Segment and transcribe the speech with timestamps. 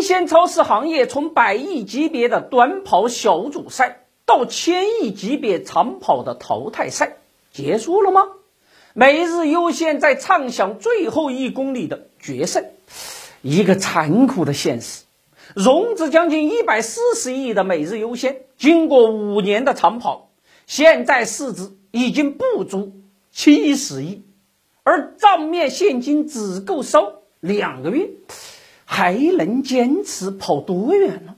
[0.00, 7.18] 生鲜超市行业从百亿级别的短跑小组赛到千亿级别长跑的淘汰赛
[7.52, 8.22] 结束了吗？
[8.94, 12.64] 每日优先在畅想最后一公里的决胜，
[13.42, 15.02] 一个残酷的现实。
[15.54, 20.30] 融资将近一百四十亿的每日优先，经过五年的长跑，
[20.66, 22.92] 现在市值已经不足
[23.32, 24.22] 七十亿，
[24.82, 28.08] 而账面现金只够烧两个月，
[28.92, 31.36] 还能坚持跑多远呢？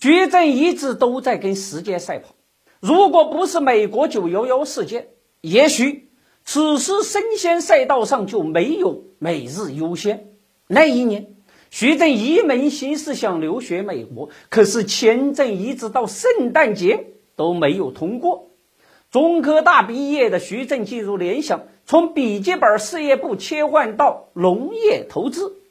[0.00, 2.34] 矩阵一直都在跟时间赛跑。
[2.80, 5.08] 如果不是美国九幺幺事件，
[5.42, 6.08] 也许
[6.46, 10.30] 此时生鲜赛道上就没有每日优先。
[10.66, 11.34] 那一年。
[11.70, 18.50] 徐峥一门心思想留学美国，可是签证一直到圣诞节都没有通过。
[19.10, 25.63] 中科大毕业的徐峥进入联想，从笔记本事业部切换到农业投资。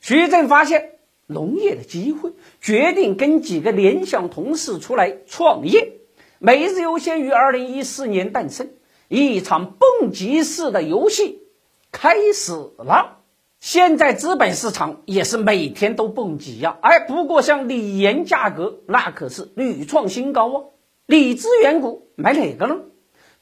[0.00, 0.94] 徐峥发现
[1.26, 5.92] 农业的机会，决定跟几个联想同事出来创业。
[6.38, 8.70] 每日优先于二零一四年诞生，
[9.08, 11.42] 一场蹦极式的游戏
[11.92, 13.18] 开始了。
[13.60, 20.64] 现在资本市场也是每天都蹦极呀，哎，不过像锂盐价格那可是屡创新高哦。
[21.04, 22.78] 锂资源股买哪个呢？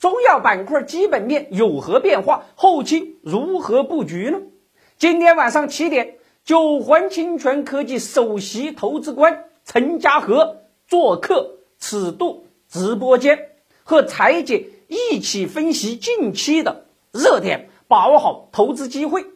[0.01, 2.47] 中药板块基本面有何变化？
[2.57, 4.41] 后期如何布局呢？
[4.97, 6.17] 今天晚上七点，
[6.49, 13.51] 九环清泉科技首席投资官陈家和做客尺度直播间，
[13.85, 19.27] 和财姐一起分析近期的热点，把握好投资机会。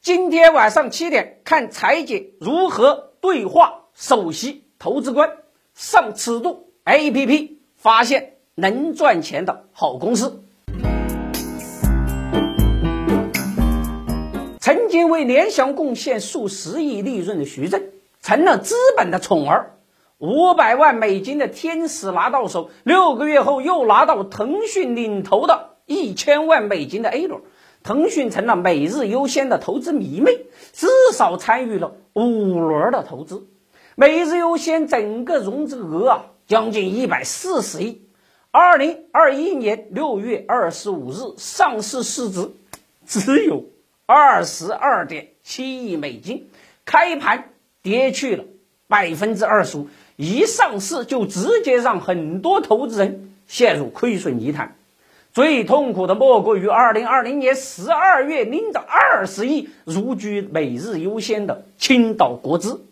[0.00, 5.36] 今天晚上七点，看财姐如何对话首席投资官，
[5.74, 10.42] 上尺度 APP 发现能赚钱的好公司。
[14.68, 17.84] 曾经为联想贡献数十亿利润的徐峥，
[18.20, 19.78] 成了资本的宠儿。
[20.18, 27.40] 五百万美金的天使拿到手，六个月后又拿到腾讯领投的一千万美金的 A 轮。
[27.82, 30.36] 腾讯成了每日优先的投资迷妹，
[30.74, 33.46] 至少参与了五轮的投资。
[33.94, 38.02] 每日优先整个融资额啊，将近一百四十亿。
[38.50, 42.50] 二零二一年六月二十五日上市市值
[43.06, 43.64] 只有
[44.10, 46.48] 二十二点七亿美金，
[46.86, 47.50] 开盘
[47.82, 48.44] 跌去了
[48.86, 49.86] 百分之二十五，
[50.16, 54.76] 一上市就直接让很多投资人陷入亏损泥潭。
[55.34, 62.86] 最痛苦的莫过于二零二零年十二月拎着二十亿入局每日优先的青岛国资。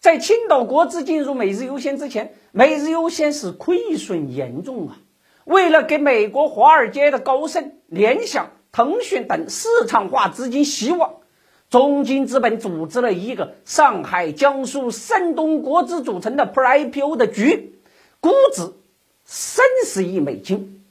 [0.00, 4.98] 在青岛国资进入每日优先之前，每日优先是亏损严重啊！
[5.46, 11.16] 为了给美国华尔街的高盛、联想、腾讯等市场化资金希望，
[11.68, 17.78] 中金资本组织了一个上海、江苏、山东国资组成的 Pre-IPO 的局，
[18.20, 18.72] 估值
[19.24, 20.82] 三十亿美金。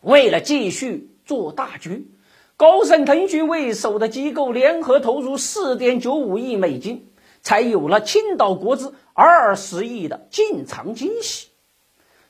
[0.00, 2.08] 为了继续做大局，
[2.56, 7.08] 高盛、腾讯为首的机构联合投入四点九五亿美金，
[7.42, 11.46] 才有了青岛国资二十亿的进场惊喜。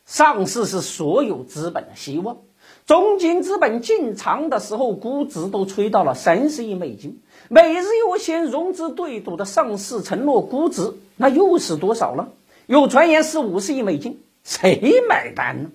[0.04, 2.36] 上市是所有资本的希望。
[2.86, 7.22] 中金资本进场的时候，估值都吹到了三十亿美金。
[7.48, 12.28] 每日优先融资对赌的上市承诺估值，那又是多少呢？
[12.66, 15.70] 有传言是五十亿美金，谁买单呢？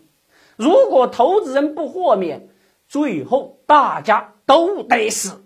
[0.56, 2.50] 如果投资人不豁免，
[2.88, 5.42] 最后大家都得死。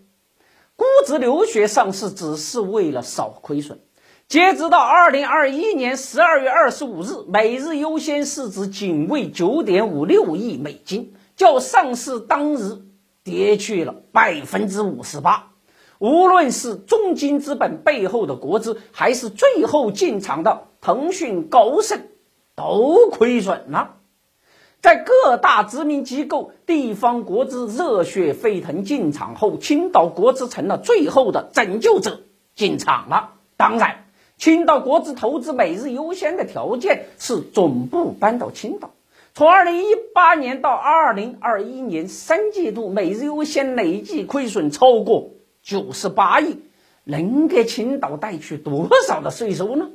[0.75, 3.79] 估值流血上市只是为了少亏损。
[4.27, 12.81] 截止到二零二一年十二月二十五日，每日优先市值仅为九点五六亿美金，较上市当日
[13.23, 15.51] 跌去了百分之五十八。
[15.99, 22.01] 无论是中金资本背后的国资，还是最后进场的腾讯、高盛，
[22.55, 23.95] 都亏损了。
[24.81, 33.35] 在各大知名机构、地方国资热血沸腾进场后，青岛国资成了最后的拯救者进场了。
[33.55, 34.07] 当然，
[34.37, 38.91] 青岛国资投资每日优先的条件是总部搬到青岛。
[39.35, 45.31] 从二零一八年到二零二一年三季度，每日优先累计亏损超过
[45.63, 46.59] 九十八亿，
[47.03, 49.89] 能给青岛带去多少的税收呢？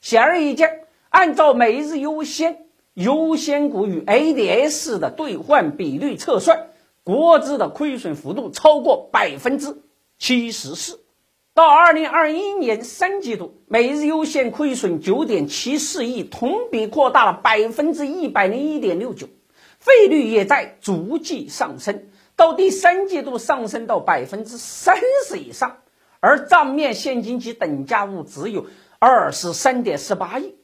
[0.00, 2.66] 显而易见，按照每日优先。
[2.94, 6.68] 优先股与 ADS 的兑换比率测算，
[7.02, 9.78] 国资的亏损幅度超过百分之
[10.18, 11.00] 七十四。
[11.52, 19.26] 到二零二一年三季度，每日优先亏损九点七四亿，同比扩大了百分之一百零一点六九，
[19.80, 22.04] 费率也在逐季上升，
[22.36, 25.78] 到第三季度上升到百分之三十以上，
[26.20, 28.66] 而账面现金及等价物只有
[29.00, 30.54] 二十三点十八亿。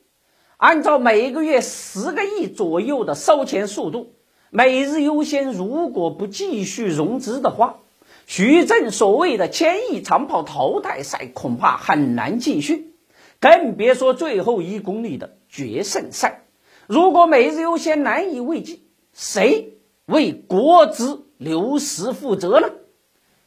[0.56, 4.15] 按照每个月十个亿左右的烧钱速度，
[4.50, 7.81] 每日优先如果不继续融资的话，
[8.26, 12.93] 徐正所谓的千亿长跑淘汰赛恐怕很难继续，
[13.40, 16.43] 更别说最后一公里的决胜赛。
[16.88, 18.82] 如果每日优先难以为继，
[19.12, 22.69] 谁为国资流失负责呢？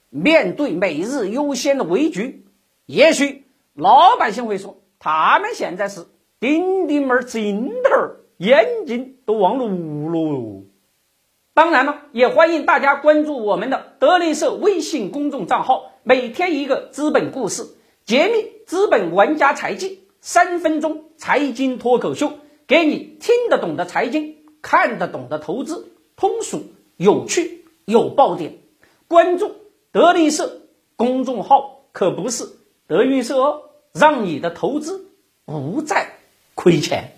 [0.10, 2.46] 面对每日优先的危局，
[2.86, 3.44] 也许
[3.74, 6.08] 老百姓会说，他们现在是
[6.40, 10.64] 丁丁儿镜头，眼睛都忘了捂了。
[11.60, 17.68] 当然了，也欢迎大家关注我们的德林社微信公众账号，每天一个资本故事，
[18.06, 22.32] 揭秘资本玩家财技，三分钟财经脱口秀，
[22.66, 26.64] 给你听得懂的财经，看得懂的投资，通俗
[26.96, 28.60] 有趣有爆点，
[29.10, 29.52] 关注。
[29.92, 30.62] 德林社
[30.96, 32.48] 公众号可不是
[32.88, 35.10] 德云社哦，让你的投资
[35.44, 36.14] 不再
[36.56, 37.18] 亏钱。